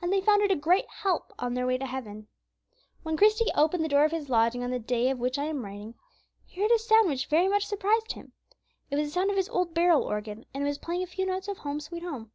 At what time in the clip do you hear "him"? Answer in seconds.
8.12-8.30